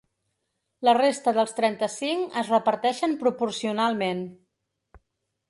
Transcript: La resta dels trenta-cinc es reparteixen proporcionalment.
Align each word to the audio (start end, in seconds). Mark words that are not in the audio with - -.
La 0.87 0.95
resta 0.97 1.33
dels 1.37 1.53
trenta-cinc 1.59 2.39
es 2.43 2.49
reparteixen 2.55 3.15
proporcionalment. 3.27 4.27